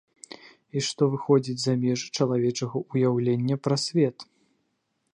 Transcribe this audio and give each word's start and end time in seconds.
І 0.79 0.81
што 0.87 1.03
выходзіць 1.11 1.55
за 1.65 1.75
межы 1.85 2.07
чалавечага 2.17 2.77
ўяўлення 2.91 3.55
пра 3.67 3.75
свет. 3.87 4.17